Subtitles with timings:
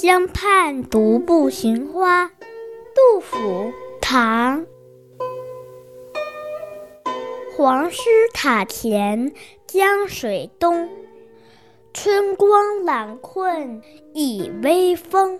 [0.00, 2.30] 江畔独步寻花，
[2.94, 4.64] 杜甫，唐。
[7.54, 8.00] 黄师
[8.32, 9.34] 塔前
[9.66, 10.88] 江水东，
[11.92, 13.82] 春光懒困
[14.14, 15.38] 倚微风。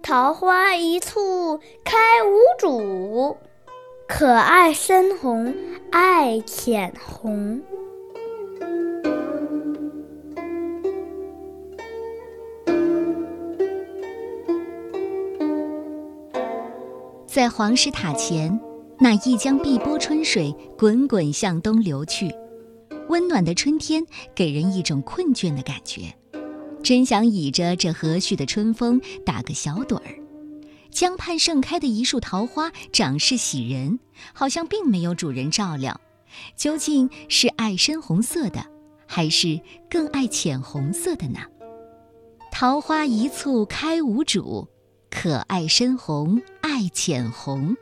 [0.00, 3.36] 桃花一簇开无主，
[4.06, 5.52] 可爱深红
[5.90, 7.60] 爱浅红。
[17.32, 18.60] 在黄石塔前，
[19.00, 22.30] 那一江碧波春水滚滚向东流去。
[23.08, 24.04] 温暖的春天
[24.34, 26.14] 给人一种困倦的感觉，
[26.82, 30.14] 真想倚着这和煦的春风打个小盹儿。
[30.90, 33.98] 江畔盛开的一树桃花，长势喜人，
[34.34, 35.98] 好像并没有主人照料。
[36.54, 38.62] 究竟是爱深红色的，
[39.06, 41.40] 还是更爱浅红色的呢？
[42.52, 44.68] 桃花一簇开无主。
[45.10, 46.40] 可爱深红
[46.72, 47.76] 爱浅红，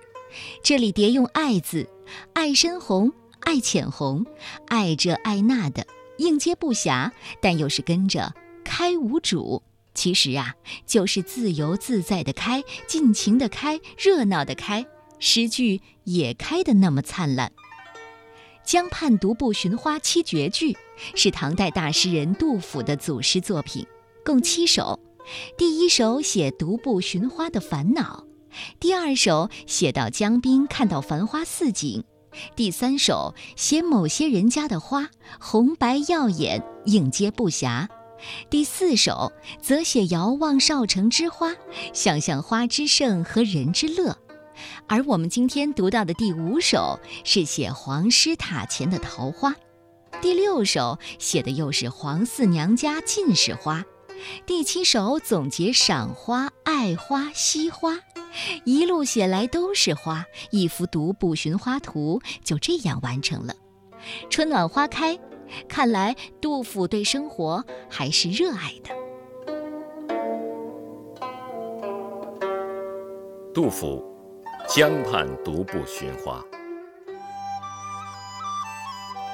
[0.64, 1.88] 这里叠用“爱”字，
[2.32, 4.26] 爱深红爱浅红，
[4.66, 5.86] 爱这爱那的
[6.18, 9.62] 应接不暇，但又是跟着开无主。
[9.94, 14.84] 其实啊，就是自由自在的开，尽情的开，热闹的开，
[15.20, 17.52] 诗句也开得那么灿烂。
[18.64, 20.76] 江畔独步寻花七绝句，
[21.14, 23.86] 是唐代大诗人杜甫的组诗作品，
[24.24, 24.98] 共七首。
[25.56, 28.24] 第一首写独步寻花的烦恼，
[28.78, 32.04] 第二首写到江滨看到繁花似锦，
[32.56, 37.88] 第三首写某些人家的花红白耀眼，应接不暇，
[38.48, 41.54] 第四首则写遥望少城之花，
[41.92, 44.16] 想象花之盛和人之乐，
[44.86, 49.54] 而我们今天读到的第五首是写黄师塔前的桃花，
[50.20, 53.84] 第六首写的又是黄四娘家尽是花。
[54.46, 57.98] 第七首总结赏花、爱花、惜花，
[58.64, 63.54] 一路写来都是花，一幅独步寻花图就这样完成了。
[64.28, 65.18] 春暖花开，
[65.68, 68.90] 看来杜甫对生活还是热爱的。
[73.52, 74.02] 杜甫，
[74.68, 76.42] 江畔独步寻花。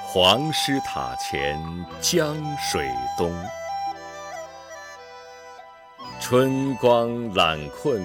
[0.04, 1.60] 黄师塔前
[2.00, 3.30] 江水东。
[6.28, 8.04] 春光懒困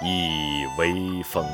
[0.00, 1.44] 倚微风，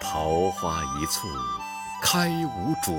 [0.00, 1.26] 桃花一簇
[2.00, 2.96] 开无主，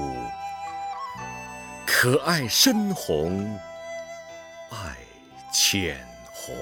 [1.88, 3.58] 可爱深红
[4.70, 4.98] 爱
[5.54, 6.54] 浅红。